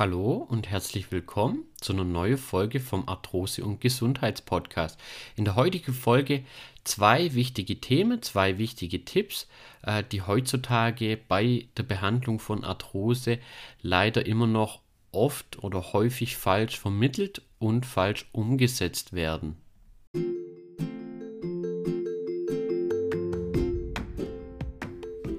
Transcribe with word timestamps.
Hallo 0.00 0.46
und 0.48 0.70
herzlich 0.70 1.12
willkommen 1.12 1.64
zu 1.78 1.92
einer 1.92 2.04
neuen 2.04 2.38
Folge 2.38 2.80
vom 2.80 3.06
Arthrose- 3.06 3.62
und 3.62 3.82
Gesundheitspodcast. 3.82 4.98
In 5.36 5.44
der 5.44 5.56
heutigen 5.56 5.92
Folge 5.92 6.42
zwei 6.84 7.34
wichtige 7.34 7.82
Themen, 7.82 8.22
zwei 8.22 8.56
wichtige 8.56 9.04
Tipps, 9.04 9.46
äh, 9.82 10.02
die 10.10 10.22
heutzutage 10.22 11.18
bei 11.28 11.68
der 11.76 11.82
Behandlung 11.82 12.38
von 12.38 12.64
Arthrose 12.64 13.40
leider 13.82 14.24
immer 14.24 14.46
noch 14.46 14.80
oft 15.12 15.62
oder 15.62 15.92
häufig 15.92 16.38
falsch 16.38 16.78
vermittelt 16.78 17.42
und 17.58 17.84
falsch 17.84 18.24
umgesetzt 18.32 19.12
werden. 19.12 19.58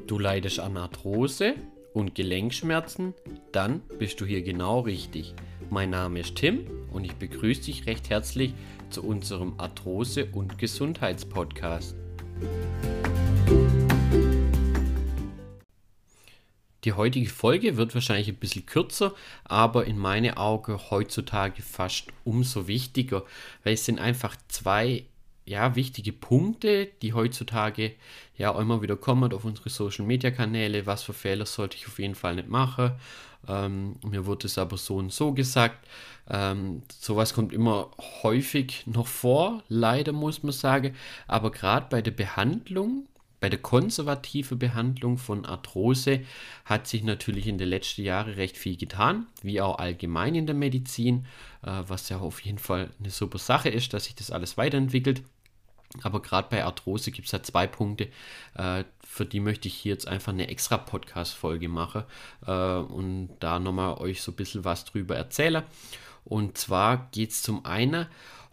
Du 0.06 0.20
leidest 0.20 0.60
an 0.60 0.78
Arthrose 0.78 1.56
und 1.94 2.14
Gelenkschmerzen, 2.14 3.16
dann 3.52 3.82
bist 4.00 4.22
du 4.22 4.26
hier 4.26 4.42
genau 4.42 4.82
richtig. 4.82 5.34
Mein 5.70 5.90
Name 5.90 6.20
ist 6.20 6.36
Tim 6.36 6.66
und 6.92 7.04
ich 7.04 7.14
begrüße 7.16 7.64
dich 7.64 7.86
recht 7.86 8.10
herzlich 8.10 8.54
zu 8.90 9.04
unserem 9.04 9.60
Arthrose- 9.60 10.28
und 10.32 10.58
Gesundheitspodcast. 10.58 11.96
Die 16.84 16.94
heutige 16.94 17.30
Folge 17.30 17.78
wird 17.78 17.94
wahrscheinlich 17.94 18.28
ein 18.28 18.38
bisschen 18.38 18.66
kürzer, 18.66 19.14
aber 19.44 19.86
in 19.86 20.00
meinen 20.00 20.36
Augen 20.36 20.80
heutzutage 20.90 21.62
fast 21.62 22.08
umso 22.24 22.68
wichtiger, 22.68 23.24
weil 23.64 23.76
es 23.76 23.86
sind 23.86 24.00
einfach 24.00 24.36
zwei 24.48 25.06
ja, 25.46 25.76
wichtige 25.76 26.14
Punkte, 26.14 26.88
die 27.02 27.14
heutzutage 27.14 27.94
ja 28.38 28.58
immer 28.60 28.82
wieder 28.82 28.96
kommen 28.96 29.34
auf 29.34 29.44
unsere 29.46 29.70
Social 29.70 30.06
Media 30.06 30.32
Kanäle. 30.32 30.86
Was 30.86 31.04
für 31.04 31.14
Fehler 31.14 31.46
sollte 31.46 31.78
ich 31.78 31.88
auf 31.88 32.00
jeden 32.00 32.16
Fall 32.16 32.36
nicht 32.36 32.50
machen? 32.50 32.94
Ähm, 33.48 33.96
mir 34.06 34.26
wurde 34.26 34.48
es 34.48 34.58
aber 34.58 34.78
so 34.78 34.98
und 34.98 35.12
so 35.12 35.34
gesagt. 35.34 35.88
Ähm, 36.30 36.84
sowas 37.00 37.34
kommt 37.34 37.54
immer 37.54 37.92
häufig 38.24 38.86
noch 38.86 39.08
vor, 39.08 39.64
leider 39.68 40.12
muss 40.12 40.44
man 40.44 40.52
sagen. 40.52 40.96
Aber 41.28 41.52
gerade 41.52 41.88
bei 41.90 42.02
der 42.02 42.12
Behandlung, 42.12 43.08
bei 43.42 43.50
der 43.50 43.60
konservativen 43.60 44.60
Behandlung 44.60 45.18
von 45.18 45.46
Arthrose 45.46 46.22
hat 46.64 46.88
sich 46.88 47.04
natürlich 47.04 47.48
in 47.48 47.58
den 47.58 47.70
letzten 47.70 48.04
Jahren 48.04 48.34
recht 48.36 48.56
viel 48.56 48.78
getan, 48.78 49.26
wie 49.42 49.60
auch 49.60 49.80
allgemein 49.80 50.36
in 50.36 50.46
der 50.46 50.56
Medizin, 50.56 51.26
äh, 51.64 51.82
was 51.88 52.08
ja 52.10 52.20
auf 52.20 52.40
jeden 52.42 52.60
Fall 52.60 52.92
eine 53.00 53.10
super 53.10 53.40
Sache 53.40 53.70
ist, 53.70 53.94
dass 53.94 54.06
sich 54.06 54.16
das 54.16 54.30
alles 54.30 54.58
weiterentwickelt. 54.58 55.24
Aber 56.04 56.22
gerade 56.22 56.50
bei 56.52 56.64
Arthrose 56.64 57.12
gibt 57.12 57.26
es 57.26 57.32
ja 57.32 57.42
zwei 57.42 57.66
Punkte, 57.66 58.10
äh, 58.54 58.84
für 59.04 59.26
die 59.26 59.40
möchte 59.40 59.68
ich 59.68 59.74
hier 59.74 59.94
jetzt 59.94 60.08
einfach 60.08 60.32
eine 60.32 60.48
extra 60.48 60.78
Podcast-Folge 60.78 61.68
machen 61.68 62.04
äh, 62.46 62.52
und 62.52 63.32
da 63.40 63.60
nochmal 63.60 63.96
euch 63.96 64.22
so 64.22 64.32
ein 64.32 64.36
bisschen 64.36 64.64
was 64.66 64.86
drüber 64.86 65.16
erzählen. 65.16 65.64
Und 66.24 66.60
zwar 66.60 67.10
geht 67.12 67.32
es 67.32 67.42
zum 67.42 67.66
einen, 67.66 68.06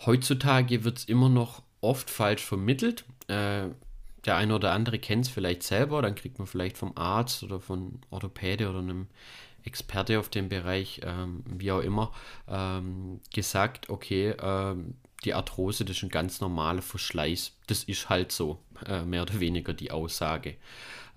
heutzutage 0.07 0.85
wird 0.85 0.97
es 0.97 1.05
immer 1.05 1.29
noch 1.29 1.63
oft 1.83 2.09
falsch 2.09 2.43
vermittelt. 2.43 3.05
Der 4.29 4.37
eine 4.37 4.55
oder 4.55 4.73
andere 4.73 4.99
kennt 4.99 5.25
es 5.25 5.33
vielleicht 5.33 5.63
selber, 5.63 6.03
dann 6.03 6.15
kriegt 6.15 6.39
man 6.39 6.47
vielleicht 6.47 6.77
vom 6.77 6.93
Arzt 6.97 7.43
oder 7.43 7.61
von 7.61 7.99
Orthopäde 8.11 8.69
oder 8.69 8.81
einem 8.81 9.07
Experte 9.65 10.21
auf 10.21 10.29
dem 10.29 10.51
Bereich, 10.51 11.01
ähm, 11.03 11.43
wie 11.47 11.73
auch 11.73 11.81
immer, 11.81 12.13
ähm, 12.47 13.21
gesagt, 13.35 13.89
okay, 13.89 14.35
ähm, 14.41 14.97
die 15.25 15.33
Arthrose, 15.33 15.87
das 15.87 15.97
ist 15.97 16.03
ein 16.03 16.11
ganz 16.11 16.43
normaler 16.43 16.83
Verschleiß. 16.83 17.57
Das 17.69 17.85
ist 17.85 18.11
halt 18.11 18.31
so, 18.31 18.59
äh, 18.87 19.03
mehr 19.03 19.23
oder 19.23 19.41
weniger 19.41 19.73
die 19.73 19.91
Aussage. 19.91 20.57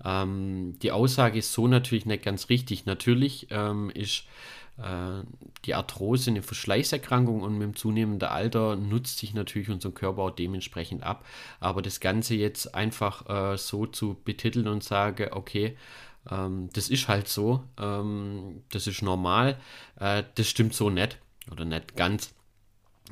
Ähm, 0.02 0.78
die 0.80 0.90
Aussage 0.90 1.38
ist 1.38 1.52
so 1.52 1.68
natürlich 1.68 2.06
nicht 2.06 2.24
ganz 2.24 2.48
richtig. 2.48 2.86
Natürlich 2.86 3.48
ähm, 3.50 3.90
ist 3.90 4.24
die 5.64 5.74
Arthrose 5.74 6.30
eine 6.30 6.42
Verschleißerkrankung 6.42 7.42
und 7.42 7.54
mit 7.54 7.62
dem 7.62 7.76
zunehmenden 7.76 8.28
Alter 8.28 8.76
nutzt 8.76 9.18
sich 9.18 9.34
natürlich 9.34 9.70
unser 9.70 9.90
Körper 9.90 10.22
auch 10.22 10.30
dementsprechend 10.30 11.02
ab. 11.02 11.24
Aber 11.60 11.82
das 11.82 12.00
Ganze 12.00 12.34
jetzt 12.34 12.74
einfach 12.74 13.52
äh, 13.52 13.56
so 13.56 13.86
zu 13.86 14.16
betiteln 14.24 14.68
und 14.68 14.82
sagen, 14.82 15.28
okay, 15.32 15.76
ähm, 16.30 16.68
das 16.72 16.88
ist 16.88 17.08
halt 17.08 17.28
so, 17.28 17.64
ähm, 17.80 18.62
das 18.70 18.86
ist 18.86 19.02
normal, 19.02 19.58
äh, 19.98 20.24
das 20.34 20.48
stimmt 20.48 20.74
so 20.74 20.90
nicht 20.90 21.18
oder 21.50 21.64
nicht 21.64 21.96
ganz. 21.96 22.34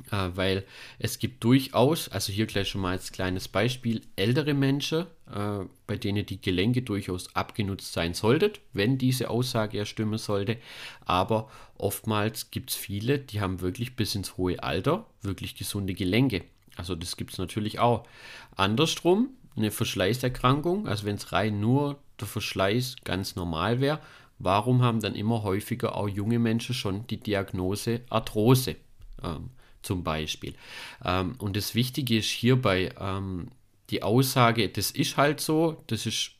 Äh, 0.09 0.29
weil 0.35 0.65
es 0.99 1.19
gibt 1.19 1.43
durchaus, 1.43 2.09
also 2.09 2.31
hier 2.33 2.45
gleich 2.45 2.69
schon 2.69 2.81
mal 2.81 2.91
als 2.91 3.11
kleines 3.11 3.47
Beispiel, 3.47 4.01
ältere 4.15 4.53
Menschen, 4.53 5.05
äh, 5.33 5.65
bei 5.87 5.97
denen 5.97 6.25
die 6.25 6.41
Gelenke 6.41 6.81
durchaus 6.81 7.35
abgenutzt 7.35 7.93
sein 7.93 8.13
sollten, 8.13 8.53
wenn 8.73 8.97
diese 8.97 9.29
Aussage 9.29 9.77
ja 9.77 9.85
stimmen 9.85 10.17
sollte. 10.17 10.57
Aber 11.05 11.49
oftmals 11.77 12.51
gibt 12.51 12.71
es 12.71 12.75
viele, 12.75 13.19
die 13.19 13.41
haben 13.41 13.61
wirklich 13.61 13.95
bis 13.95 14.15
ins 14.15 14.37
hohe 14.37 14.61
Alter 14.63 15.05
wirklich 15.21 15.55
gesunde 15.55 15.93
Gelenke. 15.93 16.43
Also 16.75 16.95
das 16.95 17.17
gibt 17.17 17.33
es 17.33 17.37
natürlich 17.37 17.79
auch. 17.79 18.07
Andersrum, 18.55 19.29
eine 19.55 19.71
Verschleißerkrankung, 19.71 20.87
also 20.87 21.05
wenn 21.05 21.15
es 21.15 21.31
rein 21.31 21.59
nur 21.59 21.99
der 22.19 22.27
Verschleiß 22.27 22.97
ganz 23.03 23.35
normal 23.35 23.81
wäre, 23.81 23.99
warum 24.39 24.81
haben 24.81 25.01
dann 25.01 25.15
immer 25.15 25.43
häufiger 25.43 25.95
auch 25.95 26.07
junge 26.07 26.39
Menschen 26.39 26.73
schon 26.73 27.05
die 27.07 27.17
Diagnose 27.17 28.01
Arthrose? 28.09 28.77
Ähm, 29.21 29.49
zum 29.81 30.03
Beispiel. 30.03 30.55
Ähm, 31.03 31.35
und 31.37 31.55
das 31.55 31.75
Wichtige 31.75 32.17
ist 32.17 32.29
hierbei 32.29 32.93
ähm, 32.99 33.49
die 33.89 34.03
Aussage, 34.03 34.69
das 34.69 34.91
ist 34.91 35.17
halt 35.17 35.41
so, 35.41 35.83
das 35.87 36.05
ist 36.05 36.31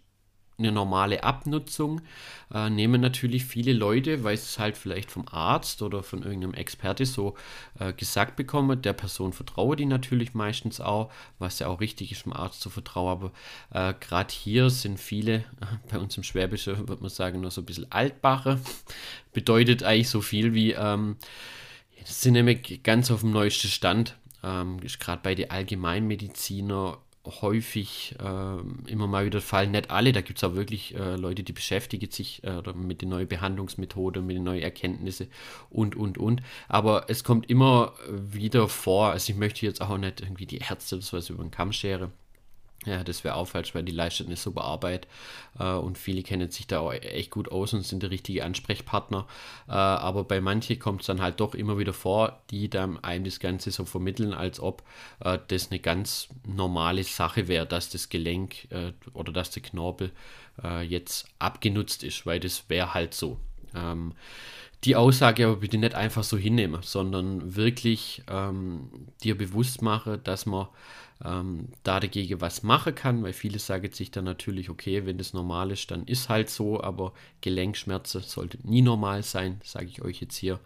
eine 0.57 0.71
normale 0.71 1.23
Abnutzung, 1.23 2.01
äh, 2.53 2.69
nehmen 2.69 3.01
natürlich 3.01 3.45
viele 3.45 3.73
Leute, 3.73 4.23
weil 4.23 4.35
es 4.35 4.59
halt 4.59 4.77
vielleicht 4.77 5.11
vom 5.11 5.27
Arzt 5.27 5.81
oder 5.81 6.03
von 6.03 6.23
irgendeinem 6.23 6.53
Experte 6.53 7.05
so 7.05 7.35
äh, 7.79 7.93
gesagt 7.93 8.35
bekommen. 8.35 8.81
Der 8.81 8.93
Person 8.93 9.33
vertraue 9.33 9.75
die 9.75 9.85
natürlich 9.85 10.33
meistens 10.33 10.79
auch, 10.79 11.11
was 11.39 11.59
ja 11.59 11.67
auch 11.67 11.81
richtig 11.81 12.11
ist, 12.11 12.25
dem 12.25 12.33
Arzt 12.33 12.61
zu 12.61 12.69
vertrauen. 12.69 13.11
Aber 13.11 13.31
äh, 13.71 13.93
gerade 13.99 14.33
hier 14.33 14.69
sind 14.69 14.99
viele, 14.99 15.43
bei 15.91 15.97
uns 15.97 16.15
im 16.17 16.23
Schwäbischen 16.23 16.87
würde 16.87 17.01
man 17.01 17.09
sagen, 17.09 17.41
nur 17.41 17.51
so 17.51 17.61
ein 17.61 17.65
bisschen 17.65 17.91
Altbache. 17.91 18.59
Bedeutet 19.33 19.83
eigentlich 19.83 20.09
so 20.09 20.21
viel 20.21 20.53
wie, 20.53 20.71
ähm, 20.73 21.17
das 22.05 22.21
sind 22.21 22.33
nämlich 22.33 22.83
ganz 22.83 23.11
auf 23.11 23.21
dem 23.21 23.31
neuesten 23.31 23.67
Stand. 23.67 24.17
Ähm, 24.43 24.79
ist 24.81 24.99
gerade 24.99 25.21
bei 25.21 25.35
den 25.35 25.51
Allgemeinmediziner 25.51 26.97
häufig 27.25 28.15
äh, 28.19 28.91
immer 28.91 29.07
mal 29.07 29.25
wieder 29.25 29.39
der 29.39 29.41
Fall. 29.41 29.67
Nicht 29.67 29.91
alle, 29.91 30.11
da 30.11 30.21
gibt 30.21 30.39
es 30.39 30.43
auch 30.43 30.55
wirklich 30.55 30.95
äh, 30.95 31.15
Leute, 31.15 31.43
die 31.43 31.53
beschäftigen 31.53 32.09
sich 32.09 32.43
äh, 32.43 32.61
mit 32.73 33.01
den 33.01 33.09
neuen 33.09 33.27
Behandlungsmethoden, 33.27 34.25
mit 34.25 34.37
den 34.37 34.43
neuen 34.43 34.63
Erkenntnissen 34.63 35.27
und, 35.69 35.95
und, 35.95 36.17
und. 36.17 36.41
Aber 36.67 37.05
es 37.09 37.23
kommt 37.23 37.49
immer 37.49 37.93
wieder 38.09 38.67
vor, 38.67 39.11
also 39.11 39.31
ich 39.31 39.37
möchte 39.37 39.65
jetzt 39.65 39.81
auch 39.81 39.97
nicht 39.97 40.21
irgendwie 40.21 40.47
die 40.47 40.57
Ärzte 40.57 40.95
oder 40.95 41.03
sowas 41.03 41.29
über 41.29 41.43
den 41.43 41.51
Kamm 41.51 41.71
scheren. 41.71 42.11
Ja, 42.85 43.03
das 43.03 43.23
wäre 43.23 43.35
auch 43.35 43.45
falsch, 43.45 43.75
weil 43.75 43.83
die 43.83 43.91
leistet 43.91 44.25
eine 44.25 44.35
super 44.35 44.63
Arbeit 44.63 45.07
äh, 45.59 45.71
und 45.73 45.99
viele 45.99 46.23
kennen 46.23 46.49
sich 46.49 46.65
da 46.65 46.79
auch 46.79 46.91
echt 46.91 47.29
gut 47.29 47.51
aus 47.51 47.75
und 47.75 47.85
sind 47.85 48.01
der 48.01 48.09
richtige 48.09 48.43
Ansprechpartner. 48.43 49.27
Äh, 49.67 49.73
aber 49.73 50.23
bei 50.23 50.41
manchen 50.41 50.79
kommt 50.79 51.01
es 51.01 51.07
dann 51.07 51.21
halt 51.21 51.39
doch 51.39 51.53
immer 51.53 51.77
wieder 51.77 51.93
vor, 51.93 52.41
die 52.49 52.71
dann 52.71 52.97
einem 53.03 53.25
das 53.25 53.39
Ganze 53.39 53.69
so 53.69 53.85
vermitteln, 53.85 54.33
als 54.33 54.59
ob 54.59 54.81
äh, 55.19 55.37
das 55.49 55.69
eine 55.69 55.79
ganz 55.79 56.29
normale 56.43 57.03
Sache 57.03 57.47
wäre, 57.47 57.67
dass 57.67 57.89
das 57.89 58.09
Gelenk 58.09 58.71
äh, 58.71 58.93
oder 59.13 59.31
dass 59.31 59.51
der 59.51 59.61
Knorpel 59.61 60.11
äh, 60.63 60.81
jetzt 60.81 61.27
abgenutzt 61.37 62.03
ist, 62.03 62.25
weil 62.25 62.39
das 62.39 62.67
wäre 62.67 62.95
halt 62.95 63.13
so. 63.13 63.37
Ähm, 63.75 64.13
die 64.83 64.95
Aussage 64.95 65.45
aber 65.45 65.57
bitte 65.57 65.77
nicht 65.77 65.93
einfach 65.93 66.23
so 66.23 66.37
hinnehmen, 66.37 66.81
sondern 66.81 67.55
wirklich 67.55 68.23
ähm, 68.27 68.89
dir 69.23 69.37
bewusst 69.37 69.81
mache, 69.81 70.17
dass 70.17 70.45
man 70.45 70.67
ähm, 71.23 71.69
da 71.83 71.99
dagegen 71.99 72.41
was 72.41 72.63
machen 72.63 72.95
kann, 72.95 73.21
weil 73.21 73.33
viele 73.33 73.59
sagen 73.59 73.91
sich 73.91 74.09
dann 74.09 74.25
natürlich, 74.25 74.69
okay, 74.69 75.05
wenn 75.05 75.19
das 75.19 75.33
normal 75.33 75.71
ist, 75.71 75.91
dann 75.91 76.05
ist 76.05 76.29
halt 76.29 76.49
so, 76.49 76.81
aber 76.81 77.13
Gelenkschmerzen 77.41 78.21
sollte 78.21 78.57
nie 78.63 78.81
normal 78.81 79.21
sein, 79.21 79.61
sage 79.63 79.85
ich 79.85 80.01
euch 80.01 80.19
jetzt 80.21 80.37
hier. 80.37 80.59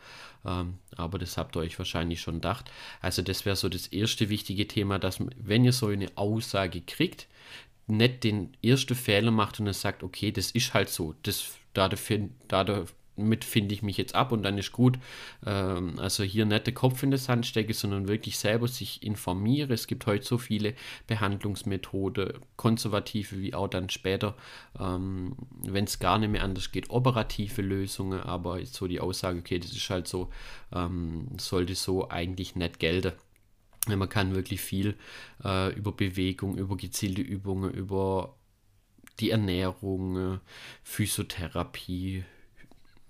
Ähm, 0.46 0.76
aber 0.96 1.20
das 1.20 1.38
habt 1.38 1.58
ihr 1.58 1.62
euch 1.62 1.78
wahrscheinlich 1.78 2.22
schon 2.22 2.36
gedacht. 2.36 2.72
Also 3.02 3.22
das 3.22 3.46
wäre 3.46 3.58
so 3.58 3.68
das 3.68 3.88
erste 3.88 4.30
wichtige 4.30 4.68
Thema, 4.68 4.98
dass 4.98 5.20
wenn 5.36 5.66
ihr 5.66 5.74
so 5.74 5.88
eine 5.88 6.08
Aussage 6.16 6.82
kriegt, 6.82 7.28
nicht 7.88 8.24
den 8.24 8.56
ersten 8.64 8.96
Fehler 8.96 9.32
macht 9.32 9.60
und 9.60 9.66
dann 9.66 9.74
sagt, 9.74 10.04
okay, 10.04 10.32
das 10.32 10.52
ist 10.52 10.74
halt 10.74 10.90
so, 10.90 11.16
das, 11.24 11.58
dadurch, 11.74 12.02
dadurch 12.48 12.92
mit 13.18 13.46
finde 13.46 13.74
ich 13.74 13.82
mich 13.82 13.98
jetzt 13.98 14.16
ab 14.16 14.32
und 14.32 14.44
dann 14.44 14.58
ist 14.58 14.72
gut. 14.72 15.00
Ähm, 15.46 16.00
also 16.00 16.24
hier 16.24 16.46
nicht 16.46 16.68
den 16.68 16.74
Kopf 16.74 17.02
in 17.04 17.12
das 17.12 17.26
Sand 17.26 17.46
stecke, 17.46 17.74
sondern 17.74 18.08
wirklich 18.08 18.38
selber 18.38 18.68
sich 18.68 19.04
informiere. 19.04 19.74
Es 19.74 19.88
gibt 19.88 20.06
heute 20.06 20.26
so 20.26 20.38
viele 20.38 20.74
Behandlungsmethoden, 21.08 22.34
konservative 22.56 23.40
wie 23.40 23.54
auch 23.54 23.68
dann 23.68 23.90
später, 23.90 24.36
ähm, 24.80 25.36
wenn 25.64 25.86
es 25.86 26.00
gar 26.00 26.18
nicht 26.18 26.32
mehr 26.32 26.44
anders 26.44 26.72
geht, 26.72 26.90
operative 26.90 27.62
Lösungen, 27.62 28.20
aber 28.20 28.66
so 28.66 28.88
die 28.88 29.00
Aussage, 29.00 29.40
okay, 29.40 29.60
das 29.60 29.72
ist 29.72 29.90
halt 29.90 30.08
so, 30.08 30.30
ähm, 30.74 31.28
sollte 31.40 31.76
so 31.76 32.10
eigentlich 32.10 32.56
nicht 32.56 32.80
gelten. 32.80 33.14
Man 33.88 34.10
kann 34.10 34.34
wirklich 34.34 34.62
viel 34.62 34.96
äh, 35.44 35.72
über 35.74 35.92
Bewegung, 35.92 36.58
über 36.58 36.76
gezielte 36.76 37.22
Übungen, 37.22 37.72
über 37.72 38.36
die 39.20 39.30
Ernährung, 39.30 40.36
äh, 40.36 40.40
Physiotherapie, 40.84 42.24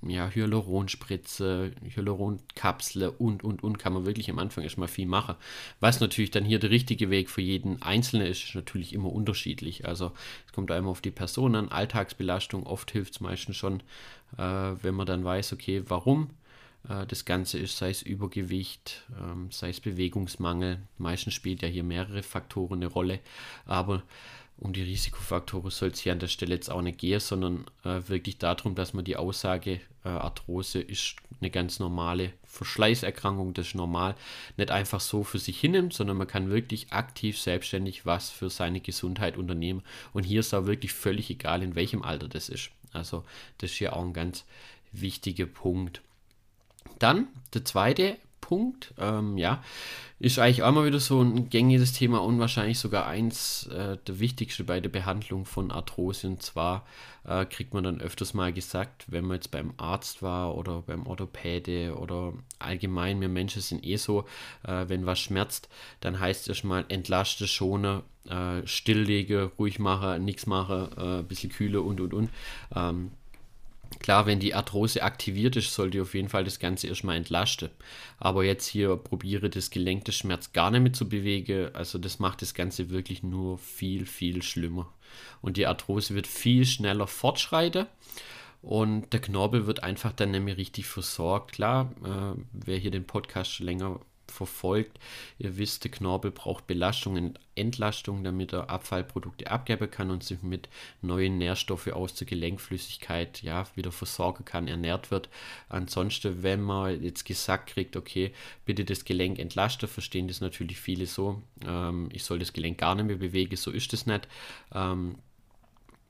ja, 0.08 0.30
Hyaluronspritze, 0.30 1.72
Hyaluronkapsel 1.96 3.10
und, 3.18 3.44
und, 3.44 3.64
und, 3.64 3.78
kann 3.80 3.94
man 3.94 4.06
wirklich 4.06 4.30
am 4.30 4.40
Anfang 4.40 4.64
erstmal 4.64 4.88
viel 4.88 5.06
machen. 5.06 5.36
Was 5.80 6.00
natürlich 6.00 6.32
dann 6.32 6.46
hier 6.46 6.60
der 6.60 6.70
richtige 6.70 7.10
Weg 7.10 7.30
für 7.30 7.42
jeden 7.42 7.82
Einzelnen 7.82 8.28
ist, 8.28 8.44
ist 8.44 8.56
natürlich 8.56 8.94
immer 8.94 9.12
unterschiedlich. 9.12 9.86
Also 9.86 10.12
es 10.46 10.54
kommt 10.54 10.72
einmal 10.72 10.92
auf 10.92 11.02
die 11.02 11.12
Person 11.12 11.56
an, 11.56 11.70
Alltagsbelastung, 11.70 12.66
oft 12.66 12.92
hilft 12.92 13.14
es 13.14 13.20
meistens 13.20 13.58
schon, 13.58 13.82
äh, 14.38 14.42
wenn 14.82 14.96
man 14.96 15.06
dann 15.06 15.24
weiß, 15.24 15.54
okay, 15.54 15.84
warum 15.88 16.30
äh, 16.90 17.06
das 17.06 17.26
Ganze 17.26 17.58
ist, 17.60 17.78
sei 17.78 17.90
es 17.90 18.02
Übergewicht, 18.02 19.04
ähm, 19.20 19.50
sei 19.52 19.70
es 19.70 19.80
Bewegungsmangel. 19.80 20.80
Meistens 20.98 21.34
spielt 21.34 21.62
ja 21.62 21.68
hier 21.68 21.84
mehrere 21.84 22.24
Faktoren 22.24 22.80
eine 22.80 22.88
Rolle, 22.88 23.20
aber 23.66 24.04
um 24.58 24.72
die 24.72 24.84
Risikofaktoren 24.84 25.70
soll 25.70 25.90
es 25.90 26.00
hier 26.00 26.14
an 26.14 26.20
der 26.20 26.28
Stelle 26.28 26.56
jetzt 26.56 26.72
auch 26.72 26.82
nicht 26.82 27.00
gehen, 27.00 27.20
sondern 27.20 27.66
äh, 27.84 28.02
wirklich 28.08 28.38
darum, 28.38 28.76
dass 28.76 28.94
man 28.94 29.04
die 29.04 29.18
Aussage, 29.18 29.82
äh, 30.06 30.10
Arthrose 30.10 30.80
ist 30.80 31.16
eine 31.42 31.50
ganz 31.50 31.80
normale 31.80 32.32
Verschleißerkrankung, 32.46 33.54
das 33.54 33.68
ist 33.68 33.76
normal, 33.76 34.16
nicht 34.56 34.72
einfach 34.72 35.02
so 35.02 35.24
für 35.24 35.40
sich 35.40 35.60
hinnimmt, 35.60 35.94
sondern 35.94 36.16
man 36.16 36.28
kann 36.28 36.50
wirklich 36.50 36.94
aktiv 36.94 37.38
selbstständig 37.38 38.06
was 38.06 38.30
für 38.30 38.50
seine 38.50 38.80
Gesundheit 38.80 39.38
unternehmen. 39.38 39.84
Und 40.14 40.24
hier 40.24 40.40
ist 40.40 40.54
auch 40.54 40.66
wirklich 40.66 40.94
völlig 40.94 41.30
egal, 41.30 41.62
in 41.62 41.76
welchem 41.76 42.02
Alter 42.04 42.30
das 42.30 42.48
ist. 42.48 42.72
Also 42.94 43.26
das 43.58 43.72
ist 43.72 43.78
hier 43.78 43.94
auch 43.94 44.04
ein 44.04 44.14
ganz 44.14 44.46
wichtiger 44.94 45.48
Punkt. 45.48 46.02
Dann 47.00 47.28
der 47.54 47.66
zweite 47.66 48.18
Punkt, 48.46 48.94
ähm, 49.00 49.40
ja, 49.40 49.64
ist 50.20 50.38
eigentlich 50.38 50.62
auch 50.62 50.72
mal 50.72 50.86
wieder 50.86 51.00
so 51.00 51.20
ein 51.20 51.50
gängiges 51.50 51.94
Thema 51.94 52.20
und 52.22 52.38
wahrscheinlich 52.38 52.78
sogar 52.78 53.08
eins 53.08 53.66
äh, 53.68 53.98
der 54.06 54.20
wichtigsten 54.20 54.68
bei 54.68 54.80
der 54.80 54.90
Behandlung 54.90 55.46
von 55.46 55.72
Arthrose. 55.72 56.28
Und 56.28 56.44
zwar 56.44 56.86
äh, 57.24 57.46
kriegt 57.46 57.74
man 57.74 57.84
dann 57.84 58.00
öfters 58.00 58.36
mal 58.36 58.54
gesagt, 58.54 59.06
wenn 59.08 59.26
man 59.26 59.38
jetzt 59.38 59.50
beim 59.50 59.74
Arzt 59.78 60.22
war 60.22 60.56
oder 60.56 60.84
beim 60.84 61.08
Orthopäde 61.08 61.96
oder 61.98 62.34
allgemein, 62.60 63.20
wir 63.20 63.30
Menschen 63.30 63.64
sind 63.64 63.84
eh 63.84 63.96
so, 63.96 64.26
äh, 64.64 64.86
wenn 64.88 65.08
was 65.08 65.20
schmerzt, 65.20 65.68
dann 66.02 66.20
heißt 66.20 66.44
es 66.44 66.48
erstmal 66.50 66.86
entlaste, 66.90 67.48
schone, 67.48 68.04
äh, 68.30 68.66
stilllege, 68.68 69.54
ruhig 69.58 69.80
mache, 69.80 70.20
nichts 70.20 70.46
mache, 70.46 71.22
äh, 71.22 71.24
bisschen 71.24 71.52
kühle 71.52 71.82
und 71.82 72.00
und 72.00 72.14
und. 72.14 72.30
Ähm, 72.76 73.10
Klar, 74.00 74.26
wenn 74.26 74.40
die 74.40 74.54
Arthrose 74.54 75.04
aktiviert 75.04 75.56
ist, 75.56 75.74
sollte 75.74 76.02
auf 76.02 76.14
jeden 76.14 76.30
Fall 76.30 76.44
das 76.44 76.60
Ganze 76.60 76.88
erstmal 76.88 77.18
entlasten. 77.18 77.70
Aber 78.18 78.44
jetzt 78.44 78.68
hier 78.68 78.96
probiere 78.98 79.50
das 79.50 79.70
Gelenk 79.70 80.06
des 80.06 80.16
Schmerz 80.16 80.54
gar 80.54 80.72
nicht 80.72 80.82
mehr 80.82 80.94
zu 80.94 81.10
bewegen. 81.10 81.74
Also 81.74 81.98
das 81.98 82.20
macht 82.20 82.42
das 82.42 82.54
Ganze 82.54 82.90
wirklich 82.90 83.24
nur 83.24 83.58
viel, 83.58 84.06
viel 84.06 84.44
schlimmer. 84.44 84.92
Und 85.42 85.58
die 85.58 85.68
Arthrose 85.68 86.14
wird 86.16 86.28
viel 86.28 86.66
schneller 86.66 87.08
fortschreiten. 87.08 87.88
Und 88.62 89.14
der 89.14 89.22
Knorpel 89.22 89.68
wird 89.68 89.84
einfach 89.84 90.12
dann 90.12 90.32
nämlich 90.32 90.58
richtig 90.58 90.88
versorgt. 90.88 91.52
Klar, 91.54 91.92
äh, 92.04 92.40
wer 92.52 92.78
hier 92.78 92.92
den 92.92 93.06
Podcast 93.06 93.54
schon 93.54 93.68
länger 93.68 94.00
verfolgt. 94.36 95.00
Ihr 95.40 95.58
wisst, 95.58 95.84
der 95.84 95.92
Knorpel 95.92 96.32
braucht 96.32 96.68
Belastung 96.68 97.16
und 97.16 97.40
Entlastung, 97.56 98.24
damit 98.24 98.54
er 98.54 98.70
Abfallprodukte 98.70 99.50
abgeben 99.50 99.90
kann 99.90 100.12
und 100.12 100.24
sich 100.24 100.42
mit 100.44 100.68
neuen 101.02 101.38
Nährstoffen 101.38 101.94
aus 101.94 102.14
der 102.16 102.28
Gelenkflüssigkeit 102.28 103.42
ja, 103.42 103.66
wieder 103.76 103.92
versorgen 103.92 104.46
kann, 104.46 104.68
ernährt 104.68 105.10
wird. 105.10 105.30
Ansonsten, 105.70 106.44
wenn 106.44 106.62
man 106.62 107.02
jetzt 107.02 107.26
gesagt 107.26 107.70
kriegt, 107.70 107.96
okay, 107.96 108.34
bitte 108.66 108.84
das 108.84 109.06
Gelenk 109.06 109.40
entlasten, 109.40 109.88
verstehen 109.88 110.28
das 110.28 110.42
natürlich 110.42 110.78
viele 110.78 111.06
so, 111.06 111.42
ähm, 111.66 112.10
ich 112.12 112.24
soll 112.24 112.40
das 112.40 112.54
Gelenk 112.54 112.78
gar 112.78 112.96
nicht 112.96 113.06
mehr 113.06 113.16
bewegen, 113.16 113.56
so 113.56 113.72
ist 113.72 113.94
es 113.94 114.06
nicht. 114.06 114.28
Ähm, 114.74 115.16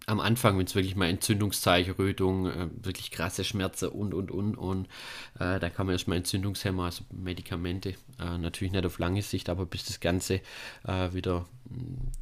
am 0.08 0.20
Anfang, 0.20 0.58
wenn 0.58 0.66
es 0.66 0.76
wirklich 0.76 0.96
mal 0.96 1.10
Entzündungszeichen, 1.10 1.94
Rötung, 1.94 2.48
äh, 2.48 2.70
wirklich 2.82 3.12
krasse 3.12 3.44
Schmerzen 3.44 3.90
und, 3.90 4.14
und, 4.14 4.32
und, 4.32 4.56
und 4.56 4.86
äh, 5.40 5.60
da 5.60 5.70
kann 5.70 5.88
man 5.88 5.94
erstmal 5.94 6.18
Entzündungshemmer, 6.18 6.86
also 6.86 7.04
Medikamente, 7.12 7.96
äh, 8.20 8.38
natürlich 8.38 8.74
nicht 8.74 8.86
auf 8.86 9.00
lange 9.00 9.22
Sicht, 9.22 9.50
aber 9.50 9.66
bis 9.66 9.86
das 9.86 10.00
Ganze 10.00 10.42
äh, 10.88 11.14
wieder 11.14 11.46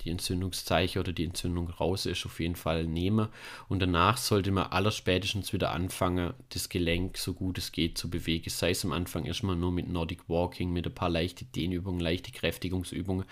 die 0.04 0.10
Entzündungszeichen 0.10 1.02
oder 1.02 1.12
die 1.12 1.26
Entzündung 1.26 1.70
raus 1.70 2.06
ist, 2.06 2.26
auf 2.26 2.40
jeden 2.40 2.56
Fall 2.56 2.86
nehmen. 2.86 3.28
Und 3.68 3.82
danach 3.82 4.18
sollte 4.18 4.52
man 4.52 4.68
allerspätestens 4.68 5.52
wieder 5.52 5.72
anfangen, 5.72 6.34
das 6.50 6.70
Gelenk 6.70 7.18
so 7.18 7.34
gut 7.34 7.58
es 7.58 7.72
geht 7.72 7.98
zu 7.98 8.10
bewegen. 8.10 8.50
Sei 8.50 8.72
es 8.72 8.86
am 8.86 8.94
Anfang 8.94 9.26
erstmal 9.26 9.56
nur 9.56 9.72
mit 9.72 9.90
Nordic 9.90 10.30
Walking, 10.30 10.72
mit 10.72 10.88
ein 10.88 10.96
paar 10.96 11.10
leichte 11.10 11.46
Dehnübungen, 11.46 12.00
leichte 12.00 12.32
Kräftigungsübungen, 12.32 13.26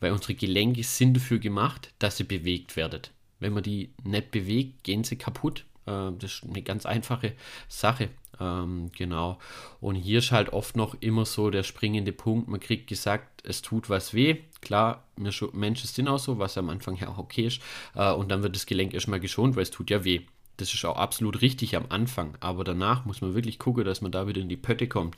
weil 0.00 0.12
unsere 0.12 0.34
Gelenke 0.34 0.82
sind 0.82 1.14
dafür 1.14 1.38
gemacht, 1.38 1.92
dass 1.98 2.16
sie 2.16 2.24
bewegt 2.24 2.76
werden. 2.76 3.02
Wenn 3.42 3.52
man 3.52 3.62
die 3.62 3.90
nicht 4.04 4.30
bewegt, 4.30 4.84
gehen 4.84 5.04
sie 5.04 5.16
kaputt. 5.16 5.64
Äh, 5.86 6.12
das 6.18 6.34
ist 6.34 6.44
eine 6.44 6.62
ganz 6.62 6.86
einfache 6.86 7.34
Sache. 7.68 8.08
Ähm, 8.40 8.90
genau. 8.96 9.38
Und 9.80 9.96
hier 9.96 10.18
ist 10.18 10.32
halt 10.32 10.52
oft 10.52 10.76
noch 10.76 10.96
immer 11.00 11.24
so 11.24 11.50
der 11.50 11.62
springende 11.62 12.12
Punkt. 12.12 12.48
Man 12.48 12.60
kriegt 12.60 12.86
gesagt, 12.88 13.42
es 13.46 13.62
tut 13.62 13.90
was 13.90 14.14
weh. 14.14 14.38
Klar, 14.60 15.04
Menschen 15.16 15.88
sind 15.88 16.08
auch 16.08 16.18
so, 16.18 16.38
was 16.38 16.56
am 16.56 16.70
Anfang 16.70 16.96
ja 16.96 17.08
auch 17.08 17.18
okay 17.18 17.46
ist. 17.46 17.60
Äh, 17.94 18.12
und 18.12 18.30
dann 18.30 18.42
wird 18.42 18.56
das 18.56 18.66
Gelenk 18.66 18.94
erstmal 18.94 19.20
geschont, 19.20 19.56
weil 19.56 19.64
es 19.64 19.70
tut 19.70 19.90
ja 19.90 20.04
weh. 20.04 20.22
Das 20.56 20.72
ist 20.72 20.84
auch 20.84 20.96
absolut 20.96 21.40
richtig 21.40 21.76
am 21.76 21.86
Anfang. 21.88 22.36
Aber 22.40 22.62
danach 22.64 23.04
muss 23.04 23.20
man 23.20 23.34
wirklich 23.34 23.58
gucken, 23.58 23.84
dass 23.84 24.00
man 24.00 24.12
da 24.12 24.26
wieder 24.26 24.40
in 24.40 24.48
die 24.48 24.56
Pötte 24.56 24.86
kommt. 24.86 25.16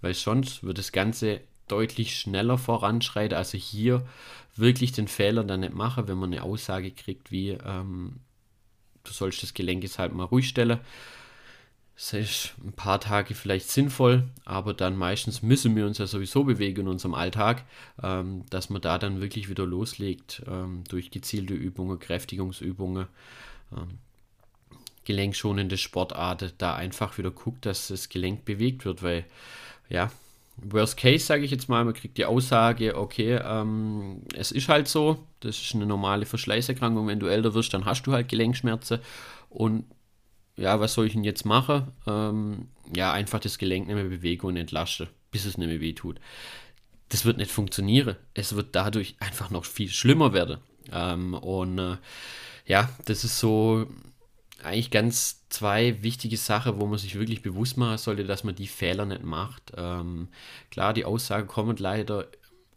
Weil 0.00 0.14
sonst 0.14 0.62
wird 0.62 0.78
das 0.78 0.92
Ganze 0.92 1.40
deutlich 1.68 2.16
schneller 2.18 2.58
voranschreiten. 2.58 3.36
Also 3.36 3.58
hier 3.58 4.06
wirklich 4.56 4.92
den 4.92 5.08
Fehler 5.08 5.44
dann 5.44 5.60
nicht 5.60 5.74
machen, 5.74 6.08
wenn 6.08 6.18
man 6.18 6.32
eine 6.32 6.42
Aussage 6.42 6.90
kriegt 6.90 7.30
wie, 7.30 7.50
ähm, 7.50 8.20
du 9.02 9.12
sollst 9.12 9.42
das 9.42 9.54
Gelenk 9.54 9.82
jetzt 9.82 9.98
halt 9.98 10.14
mal 10.14 10.24
ruhig 10.24 10.48
stellen. 10.48 10.80
Das 11.96 12.12
ist 12.12 12.54
ein 12.64 12.72
paar 12.72 13.00
Tage 13.00 13.34
vielleicht 13.34 13.70
sinnvoll, 13.70 14.24
aber 14.44 14.74
dann 14.74 14.96
meistens 14.96 15.42
müssen 15.42 15.76
wir 15.76 15.86
uns 15.86 15.98
ja 15.98 16.08
sowieso 16.08 16.42
bewegen 16.42 16.82
in 16.82 16.88
unserem 16.88 17.14
Alltag, 17.14 17.64
ähm, 18.02 18.44
dass 18.50 18.68
man 18.68 18.82
da 18.82 18.98
dann 18.98 19.20
wirklich 19.20 19.48
wieder 19.48 19.64
loslegt 19.64 20.42
ähm, 20.48 20.82
durch 20.88 21.12
gezielte 21.12 21.54
Übungen, 21.54 22.00
Kräftigungsübungen, 22.00 23.06
ähm, 23.76 23.98
gelenkschonende 25.04 25.76
Sportarten, 25.76 26.50
da 26.58 26.74
einfach 26.74 27.16
wieder 27.16 27.30
guckt, 27.30 27.64
dass 27.64 27.88
das 27.88 28.08
Gelenk 28.08 28.44
bewegt 28.44 28.84
wird, 28.84 29.04
weil 29.04 29.24
ja, 29.88 30.10
Worst 30.56 30.96
Case, 30.96 31.24
sage 31.24 31.44
ich 31.44 31.50
jetzt 31.50 31.68
mal, 31.68 31.84
man 31.84 31.94
kriegt 31.94 32.16
die 32.16 32.24
Aussage, 32.24 32.96
okay, 32.96 33.40
ähm, 33.44 34.22
es 34.34 34.52
ist 34.52 34.68
halt 34.68 34.88
so, 34.88 35.18
das 35.40 35.60
ist 35.60 35.74
eine 35.74 35.86
normale 35.86 36.26
Verschleißerkrankung, 36.26 37.06
wenn 37.06 37.20
du 37.20 37.26
älter 37.26 37.54
wirst, 37.54 37.74
dann 37.74 37.84
hast 37.84 38.06
du 38.06 38.12
halt 38.12 38.28
Gelenkschmerzen 38.28 39.00
und 39.48 39.84
ja, 40.56 40.78
was 40.78 40.94
soll 40.94 41.06
ich 41.06 41.14
denn 41.14 41.24
jetzt 41.24 41.44
machen? 41.44 41.88
Ähm, 42.06 42.68
ja, 42.94 43.12
einfach 43.12 43.40
das 43.40 43.58
Gelenk 43.58 43.86
nicht 43.86 43.96
mehr 43.96 44.04
bewegen 44.04 44.46
und 44.46 44.56
entlasten, 44.56 45.08
bis 45.30 45.44
es 45.44 45.58
nicht 45.58 45.68
mehr 45.68 45.80
wehtut. 45.80 46.20
Das 47.08 47.24
wird 47.24 47.38
nicht 47.38 47.50
funktionieren. 47.50 48.16
Es 48.34 48.54
wird 48.54 48.74
dadurch 48.74 49.16
einfach 49.18 49.50
noch 49.50 49.64
viel 49.64 49.88
schlimmer 49.88 50.32
werden. 50.32 50.58
Ähm, 50.92 51.34
und 51.34 51.78
äh, 51.78 51.96
ja, 52.66 52.88
das 53.04 53.24
ist 53.24 53.38
so 53.38 53.86
eigentlich 54.64 54.90
ganz 54.90 55.48
zwei 55.48 56.02
wichtige 56.02 56.36
Sachen, 56.36 56.80
wo 56.80 56.86
man 56.86 56.98
sich 56.98 57.18
wirklich 57.18 57.42
bewusst 57.42 57.76
machen 57.76 57.98
sollte, 57.98 58.24
dass 58.24 58.44
man 58.44 58.54
die 58.54 58.66
Fehler 58.66 59.04
nicht 59.04 59.22
macht. 59.22 59.72
Ähm, 59.76 60.28
klar, 60.70 60.92
die 60.92 61.04
Aussage 61.04 61.46
kommt 61.46 61.80
leider 61.80 62.28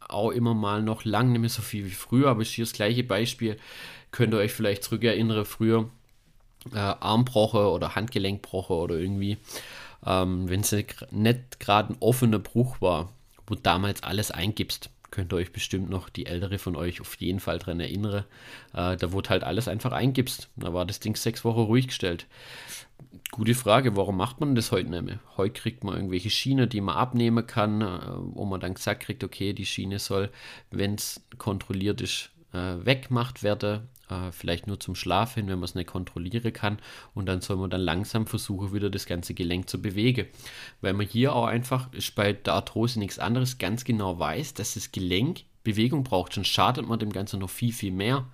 auch 0.08 0.32
immer 0.32 0.54
mal 0.54 0.82
noch 0.82 1.06
lang 1.06 1.32
nicht 1.32 1.42
mehr 1.42 1.50
so 1.50 1.62
viel 1.62 1.86
wie 1.86 1.92
früher, 1.92 2.30
aber 2.30 2.44
hier 2.44 2.66
das 2.66 2.74
gleiche 2.74 3.04
Beispiel. 3.04 3.58
Könnt 4.12 4.34
ihr 4.34 4.40
euch 4.40 4.54
vielleicht 4.54 4.84
zurückerinnern, 4.84 5.46
früher 5.46 5.90
äh, 6.74 6.78
Armbroche 6.78 7.70
oder 7.70 7.96
Handgelenkbroche 7.96 8.74
oder 8.74 8.96
irgendwie, 8.96 9.38
ähm, 10.06 10.50
wenn 10.50 10.62
es 10.62 10.72
nicht 10.72 11.60
gerade 11.60 11.94
ein 11.94 11.98
offener 12.00 12.40
Bruch 12.40 12.82
war, 12.82 13.12
wo 13.46 13.56
damals 13.56 14.04
alles 14.04 14.32
eingibst 14.32 14.90
könnt 15.18 15.34
ihr 15.34 15.38
euch 15.38 15.52
bestimmt 15.52 15.90
noch 15.90 16.10
die 16.10 16.28
ältere 16.28 16.60
von 16.60 16.76
euch 16.76 17.02
auf 17.02 17.16
jeden 17.16 17.40
Fall 17.40 17.58
dran 17.58 17.80
erinnern. 17.80 18.24
Äh, 18.74 18.98
da 18.98 19.12
wurde 19.12 19.30
halt 19.30 19.44
alles 19.44 19.68
einfach 19.68 19.92
eingibst. 19.92 20.48
Da 20.58 20.76
war 20.76 20.86
das 20.86 21.00
Ding 21.00 21.16
sechs 21.16 21.44
Wochen 21.44 21.62
ruhig 21.62 21.88
gestellt. 21.88 22.28
Gute 23.32 23.56
Frage, 23.56 23.96
warum 23.96 24.16
macht 24.16 24.40
man 24.40 24.54
das 24.54 24.72
heute 24.72 24.92
nicht 24.92 25.02
mehr? 25.02 25.20
Heute 25.36 25.60
kriegt 25.60 25.84
man 25.84 25.96
irgendwelche 25.96 26.30
Schienen, 26.30 26.70
die 26.70 26.82
man 26.82 26.96
abnehmen 26.96 27.48
kann, 27.48 27.82
äh, 27.82 28.00
wo 28.36 28.46
man 28.46 28.60
dann 28.60 28.76
gesagt 28.76 29.02
kriegt, 29.02 29.24
okay, 29.24 29.54
die 29.54 29.66
Schiene 29.66 29.98
soll, 29.98 30.30
wenn 30.70 30.94
es 30.94 31.20
kontrolliert 31.40 32.00
ist, 32.00 32.30
äh, 32.54 32.76
weggemacht 32.86 33.42
werden 33.42 33.90
äh, 34.10 34.32
vielleicht 34.32 34.68
nur 34.68 34.80
zum 34.80 34.96
Schlaf 34.96 35.36
hin, 35.36 35.48
wenn 35.48 35.60
man 35.60 35.66
es 35.66 35.76
nicht 35.76 35.88
kontrollieren 35.88 36.54
kann. 36.54 36.80
Und 37.14 37.26
dann 37.26 37.42
soll 37.42 37.58
man 37.58 37.70
dann 37.70 37.82
langsam 37.82 38.28
versuchen, 38.28 38.74
wieder 38.74 38.90
das 38.90 39.06
ganze 39.06 39.34
Gelenk 39.34 39.70
zu 39.70 39.82
bewegen. 39.82 40.28
Weil 40.82 40.94
man 40.94 41.08
hier 41.08 41.36
auch 41.36 41.46
einfach, 41.46 41.92
ist 41.94 42.16
bei 42.16 42.34
der 42.34 42.54
Arthrose 42.54 43.00
nichts 43.00 43.20
anderes, 43.20 43.58
ganz 43.58 43.84
genau 43.84 44.20
weiß, 44.20 44.54
dass 44.54 44.76
das 44.76 44.92
Gelenk 44.92 45.44
Bewegung 45.68 46.06
braucht. 46.06 46.32
Sonst 46.32 46.48
schadet 46.48 46.88
man 46.88 46.98
dem 46.98 47.12
Ganzen 47.12 47.42
noch 47.42 47.50
viel, 47.50 47.74
viel 47.74 47.92
mehr. 47.92 48.26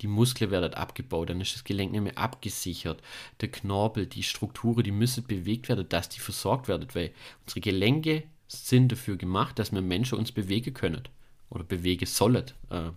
Die 0.00 0.06
Muskeln 0.06 0.50
werden 0.50 0.72
abgebaut, 0.72 1.28
dann 1.28 1.40
ist 1.40 1.54
das 1.54 1.64
Gelenk 1.64 1.92
nicht 1.92 2.00
mehr 2.00 2.16
abgesichert. 2.16 3.02
Der 3.42 3.50
Knorpel, 3.50 4.06
die 4.06 4.22
Strukturen, 4.22 4.84
die 4.84 4.92
müssen 4.92 5.24
bewegt 5.24 5.68
werden, 5.68 5.86
dass 5.90 6.08
die 6.08 6.20
versorgt 6.20 6.66
werden, 6.66 6.88
weil 6.94 7.10
unsere 7.42 7.60
Gelenke 7.60 8.22
sind 8.46 8.90
dafür 8.90 9.16
gemacht, 9.16 9.58
dass 9.58 9.72
wir 9.72 9.82
Menschen 9.82 10.18
uns 10.18 10.32
bewegen 10.32 10.72
können 10.72 11.02
oder 11.50 11.64
bewegen 11.64 12.06
sollen. 12.06 12.44
Äh, 12.70 12.90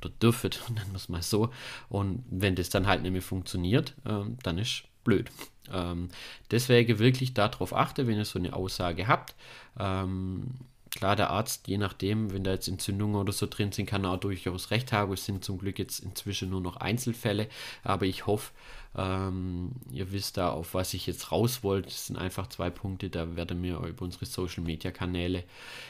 oder 0.00 0.10
dürfet, 0.10 0.60
nennen 0.68 0.90
wir 0.90 0.96
es 0.96 1.08
mal 1.08 1.22
so. 1.22 1.50
Und 1.88 2.24
wenn 2.30 2.54
das 2.54 2.70
dann 2.70 2.86
halt 2.86 3.02
nicht 3.02 3.12
mehr 3.12 3.22
funktioniert, 3.22 3.94
ähm, 4.06 4.38
dann 4.42 4.58
ist 4.58 4.84
blöd. 5.04 5.30
Ähm, 5.72 6.08
deswegen 6.50 6.98
wirklich 6.98 7.34
darauf 7.34 7.74
achte, 7.74 8.06
wenn 8.06 8.18
ihr 8.18 8.24
so 8.24 8.38
eine 8.38 8.54
Aussage 8.54 9.06
habt. 9.08 9.34
Ähm, 9.78 10.54
klar, 10.90 11.16
der 11.16 11.30
Arzt, 11.30 11.68
je 11.68 11.78
nachdem, 11.78 12.32
wenn 12.32 12.44
da 12.44 12.52
jetzt 12.52 12.68
Entzündungen 12.68 13.16
oder 13.16 13.32
so 13.32 13.46
drin 13.46 13.72
sind, 13.72 13.86
kann 13.86 14.04
er 14.04 14.12
auch 14.12 14.20
durchaus 14.20 14.70
recht 14.70 14.92
haben. 14.92 15.12
Es 15.12 15.24
sind 15.24 15.44
zum 15.44 15.58
Glück 15.58 15.78
jetzt 15.78 16.00
inzwischen 16.00 16.50
nur 16.50 16.60
noch 16.60 16.76
Einzelfälle, 16.76 17.48
aber 17.82 18.06
ich 18.06 18.26
hoffe, 18.26 18.52
ähm, 18.96 19.72
ihr 19.90 20.12
wisst 20.12 20.36
da, 20.36 20.50
auf 20.50 20.74
was 20.74 20.94
ich 20.94 21.06
jetzt 21.06 21.32
raus 21.32 21.62
wollte. 21.62 21.88
Das 21.88 22.06
sind 22.06 22.16
einfach 22.16 22.46
zwei 22.48 22.70
Punkte, 22.70 23.10
da 23.10 23.36
werden 23.36 23.60
mir 23.60 23.78
über 23.78 24.04
unsere 24.04 24.26
Social 24.26 24.62
Media 24.62 24.90
Kanäle, 24.90 25.44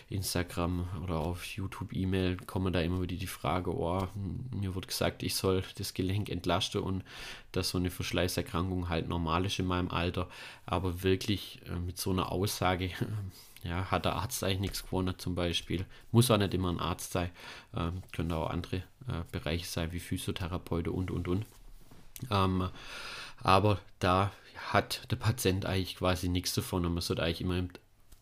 Instagram 0.09 0.89
oder 1.03 1.17
auf 1.17 1.45
YouTube, 1.45 1.93
E-Mail, 1.93 2.37
kommen 2.39 2.73
da 2.73 2.81
immer 2.81 3.03
wieder 3.03 3.17
die 3.17 3.27
Frage, 3.27 3.77
oh, 3.77 4.09
mir 4.53 4.75
wurde 4.75 4.87
gesagt, 4.87 5.23
ich 5.23 5.35
soll 5.35 5.63
das 5.77 5.95
Gelenk 5.95 6.31
entlasten 6.31 6.81
und 6.81 7.05
dass 7.53 7.71
so 7.71 7.79
eine 7.79 7.91
Verschleißerkrankung 7.91 8.89
halt 8.89 9.09
normal 9.09 9.45
ist 9.45 9.59
in 9.59 9.67
meinem 9.67 9.91
Alter. 9.91 10.29
Aber 10.67 11.03
wirklich 11.03 11.61
äh, 11.67 11.77
mit 11.77 11.99
so 11.99 12.11
einer 12.11 12.33
Aussage 12.33 12.91
ja, 13.63 13.91
hat 13.91 14.05
der 14.05 14.17
Arzt 14.17 14.43
eigentlich 14.45 14.61
nichts 14.61 14.85
gewonnen 14.85 15.15
zum 15.19 15.35
Beispiel. 15.35 15.85
Muss 16.11 16.31
auch 16.31 16.39
nicht 16.39 16.55
immer 16.55 16.71
ein 16.71 16.81
Arzt 16.81 17.13
sein. 17.13 17.31
Ähm, 17.77 18.03
können 18.13 18.33
auch 18.33 18.51
andere 18.51 18.77
äh, 18.77 19.23
Bereiche 19.31 19.67
sein, 19.67 19.93
wie 19.93 20.01
Physiotherapeute 20.01 20.91
und, 20.91 21.11
und, 21.11 21.29
und. 21.29 21.47
Ähm, 22.31 22.69
aber 23.43 23.81
da 23.99 24.33
hat 24.73 25.11
der 25.11 25.17
Patient 25.17 25.67
eigentlich 25.67 25.97
quasi 25.97 26.29
nichts 26.29 26.55
davon 26.55 26.87
und 26.87 26.95
man 26.95 27.03
sollte 27.03 27.23
eigentlich 27.23 27.43
immer 27.43 27.59
im, 27.59 27.69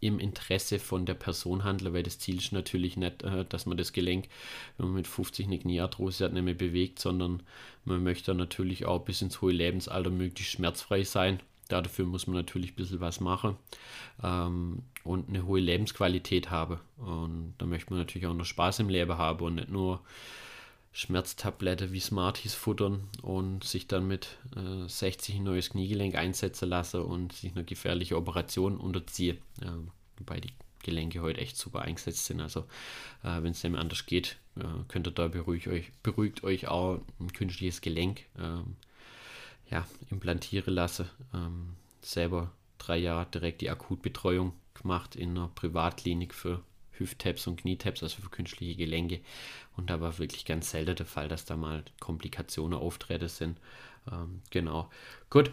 im 0.00 0.18
Interesse 0.18 0.78
von 0.78 1.06
der 1.06 1.14
Person 1.14 1.62
handeln, 1.62 1.94
weil 1.94 2.02
das 2.02 2.18
Ziel 2.18 2.38
ist 2.38 2.52
natürlich 2.52 2.96
nicht, 2.96 3.22
äh, 3.22 3.44
dass 3.44 3.66
man 3.66 3.76
das 3.76 3.92
Gelenk, 3.92 4.28
wenn 4.76 4.86
man 4.86 4.96
mit 4.96 5.06
50 5.06 5.46
eine 5.46 5.58
Kniearthrose 5.58 6.24
hat, 6.24 6.32
nicht 6.32 6.44
mehr 6.44 6.54
bewegt, 6.54 6.98
sondern 6.98 7.42
man 7.84 8.02
möchte 8.02 8.34
natürlich 8.34 8.86
auch 8.86 9.04
bis 9.04 9.22
ins 9.22 9.40
hohe 9.40 9.52
Lebensalter 9.52 10.10
möglichst 10.10 10.52
schmerzfrei 10.52 11.04
sein 11.04 11.40
Dafür 11.80 12.04
muss 12.04 12.26
man 12.26 12.36
natürlich 12.36 12.72
ein 12.72 12.76
bisschen 12.76 13.00
was 13.00 13.20
machen 13.20 13.56
ähm, 14.22 14.82
und 15.04 15.28
eine 15.28 15.46
hohe 15.46 15.60
Lebensqualität 15.60 16.50
haben. 16.50 16.78
Und 16.98 17.54
da 17.58 17.66
möchte 17.66 17.90
man 17.90 18.00
natürlich 18.00 18.26
auch 18.26 18.34
noch 18.34 18.44
Spaß 18.44 18.80
im 18.80 18.88
Leben 18.88 19.16
haben 19.16 19.44
und 19.44 19.54
nicht 19.54 19.70
nur 19.70 20.00
Schmerztablette 20.92 21.92
wie 21.92 22.00
Smarties 22.00 22.54
futtern 22.54 23.08
und 23.22 23.64
sich 23.64 23.88
dann 23.88 24.06
mit 24.06 24.36
äh, 24.56 24.88
60 24.88 25.36
ein 25.36 25.44
neues 25.44 25.70
Kniegelenk 25.70 26.14
einsetzen 26.14 26.68
lassen 26.68 27.02
und 27.02 27.32
sich 27.32 27.52
eine 27.52 27.64
gefährliche 27.64 28.16
Operation 28.16 28.76
unterziehen. 28.76 29.38
Äh, 29.62 29.70
wobei 30.18 30.40
die 30.40 30.52
Gelenke 30.82 31.22
heute 31.22 31.40
echt 31.40 31.56
super 31.56 31.82
eingesetzt 31.82 32.26
sind. 32.26 32.40
Also 32.40 32.60
äh, 33.22 33.42
wenn 33.42 33.52
es 33.52 33.62
dem 33.62 33.74
anders 33.74 34.04
geht, 34.04 34.36
äh, 34.56 34.64
könnt 34.88 35.06
ihr 35.06 35.12
da 35.12 35.28
beruhigt 35.28 35.68
euch, 35.68 35.90
beruhigt 36.02 36.44
euch 36.44 36.68
auch 36.68 37.00
ein 37.20 37.32
künstliches 37.32 37.80
Gelenk. 37.80 38.26
Ähm, 38.38 38.76
ja, 39.70 39.86
implantiere 40.10 40.70
lasse. 40.70 41.08
Ähm, 41.32 41.76
selber 42.02 42.52
drei 42.76 42.98
Jahre 42.98 43.26
direkt 43.30 43.62
die 43.62 43.70
Akutbetreuung 43.70 44.52
gemacht 44.74 45.16
in 45.16 45.30
einer 45.30 45.48
Privatklinik 45.48 46.34
für 46.34 46.62
Hüft-Taps 46.98 47.46
und 47.46 47.56
Knie-Taps, 47.60 48.02
also 48.02 48.22
für 48.22 48.30
künstliche 48.30 48.76
Gelenke. 48.76 49.20
Und 49.76 49.90
da 49.90 50.00
war 50.00 50.18
wirklich 50.18 50.44
ganz 50.44 50.70
selten 50.70 50.96
der 50.96 51.06
Fall, 51.06 51.28
dass 51.28 51.44
da 51.44 51.56
mal 51.56 51.84
Komplikationen 52.00 52.78
auftreten 52.78 53.28
sind. 53.28 53.58
Ähm, 54.10 54.42
genau. 54.50 54.90
Gut, 55.30 55.50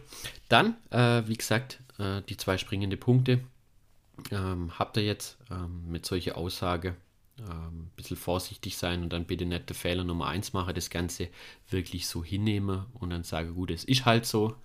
dann, 0.48 0.76
äh, 0.90 1.24
wie 1.28 1.38
gesagt, 1.38 1.80
äh, 1.98 2.22
die 2.24 2.38
zwei 2.38 2.58
springende 2.58 2.98
Punkte. 2.98 3.42
Ähm, 4.32 4.78
habt 4.78 4.98
ihr 4.98 5.04
jetzt 5.04 5.38
ähm, 5.50 5.90
mit 5.90 6.06
solcher 6.06 6.36
Aussage 6.36 6.98
ähm, 7.40 7.84
ein 7.84 7.92
bisschen 7.96 8.18
vorsichtig 8.18 8.78
sein 8.78 9.02
und 9.02 9.14
dann 9.14 9.26
bitte 9.26 9.46
nicht 9.46 9.70
der 9.70 9.76
Fehler 9.76 10.04
Nummer 10.04 10.28
eins 10.28 10.52
machen, 10.52 10.76
das 10.76 10.90
Ganze 10.90 11.30
wirklich 11.70 12.08
so 12.08 12.24
hinnehmen 12.24 12.86
und 12.94 13.12
dann 13.12 13.24
sage, 13.24 13.54
gut, 13.54 13.72
es 13.72 13.86
ist 13.86 14.06
halt 14.06 14.26
so. 14.26 14.56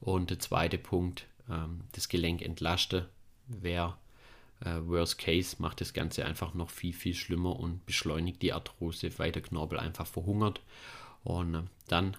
Und 0.00 0.30
der 0.30 0.38
zweite 0.38 0.78
Punkt, 0.78 1.26
ähm, 1.48 1.82
das 1.92 2.08
Gelenk 2.08 2.42
entlasten, 2.42 3.06
wäre 3.46 3.96
äh, 4.64 4.80
Worst 4.82 5.18
Case, 5.18 5.56
macht 5.58 5.80
das 5.80 5.92
Ganze 5.92 6.24
einfach 6.24 6.54
noch 6.54 6.70
viel, 6.70 6.92
viel 6.92 7.14
schlimmer 7.14 7.58
und 7.58 7.84
beschleunigt 7.86 8.42
die 8.42 8.52
Arthrose, 8.52 9.18
weil 9.18 9.32
der 9.32 9.42
Knorpel 9.42 9.78
einfach 9.78 10.06
verhungert. 10.06 10.60
Und 11.24 11.54
äh, 11.54 11.62
dann 11.88 12.16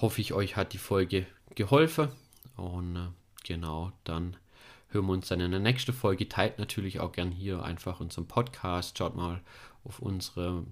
hoffe 0.00 0.20
ich, 0.20 0.32
euch 0.32 0.56
hat 0.56 0.72
die 0.72 0.78
Folge 0.78 1.26
geholfen. 1.54 2.08
Und 2.56 2.96
äh, 2.96 3.08
genau, 3.44 3.92
dann 4.04 4.36
hören 4.88 5.06
wir 5.06 5.12
uns 5.12 5.28
dann 5.28 5.40
in 5.40 5.50
der 5.50 5.60
nächsten 5.60 5.92
Folge. 5.92 6.28
Teilt 6.28 6.58
natürlich 6.58 7.00
auch 7.00 7.12
gern 7.12 7.30
hier 7.30 7.62
einfach 7.62 8.00
unseren 8.00 8.26
Podcast. 8.26 8.96
Schaut 8.96 9.16
mal 9.16 9.40
auf 9.84 9.98
unsere, 9.98 10.64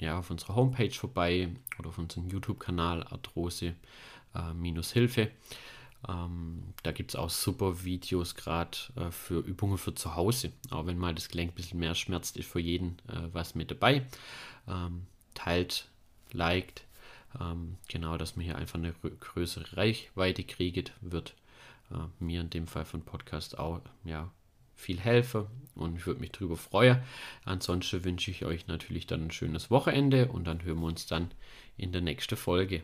ja, 0.00 0.18
auf 0.18 0.30
unsere 0.30 0.54
Homepage 0.54 0.90
vorbei 0.90 1.48
oder 1.78 1.88
auf 1.88 1.98
unseren 1.98 2.28
YouTube-Kanal 2.28 3.04
Arthrose-Hilfe. 3.04 5.30
Äh, 6.06 6.12
ähm, 6.12 6.74
da 6.82 6.92
gibt 6.92 7.10
es 7.10 7.16
auch 7.16 7.30
super 7.30 7.84
Videos 7.84 8.34
gerade 8.34 8.78
äh, 8.96 9.10
für 9.10 9.40
Übungen 9.40 9.78
für 9.78 9.94
zu 9.94 10.14
Hause. 10.14 10.52
Auch 10.70 10.86
wenn 10.86 10.98
mal 10.98 11.14
das 11.14 11.28
Gelenk 11.28 11.52
ein 11.52 11.54
bisschen 11.54 11.80
mehr 11.80 11.94
schmerzt, 11.94 12.36
ist 12.36 12.48
für 12.48 12.60
jeden 12.60 12.98
äh, 13.08 13.28
was 13.32 13.54
mit 13.54 13.70
dabei. 13.70 14.06
Ähm, 14.68 15.06
teilt, 15.34 15.88
liked. 16.32 16.84
Ähm, 17.40 17.76
genau, 17.88 18.16
dass 18.16 18.36
man 18.36 18.44
hier 18.44 18.56
einfach 18.56 18.78
eine 18.78 18.92
größere 18.92 19.76
Reichweite 19.76 20.44
kriegt, 20.44 20.92
wird 21.00 21.34
äh, 21.90 21.96
mir 22.18 22.40
in 22.40 22.50
dem 22.50 22.66
Fall 22.66 22.84
von 22.84 23.02
Podcast 23.02 23.58
auch 23.58 23.80
ja, 24.04 24.30
viel 24.74 24.98
helfe 24.98 25.50
und 25.74 25.96
ich 25.96 26.06
würde 26.06 26.20
mich 26.20 26.32
darüber 26.32 26.56
freuen. 26.56 27.02
Ansonsten 27.44 28.04
wünsche 28.04 28.30
ich 28.30 28.44
euch 28.44 28.66
natürlich 28.66 29.06
dann 29.06 29.24
ein 29.24 29.30
schönes 29.30 29.70
Wochenende 29.70 30.28
und 30.28 30.46
dann 30.46 30.62
hören 30.62 30.80
wir 30.80 30.86
uns 30.86 31.06
dann 31.06 31.30
in 31.76 31.92
der 31.92 32.00
nächsten 32.00 32.36
Folge. 32.36 32.82